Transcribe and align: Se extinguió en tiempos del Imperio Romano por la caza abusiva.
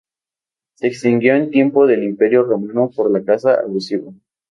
Se 0.73 0.87
extinguió 0.87 1.35
en 1.35 1.51
tiempos 1.51 1.87
del 1.87 2.03
Imperio 2.03 2.41
Romano 2.41 2.89
por 2.89 3.11
la 3.11 3.23
caza 3.23 3.59
abusiva. 3.61 4.11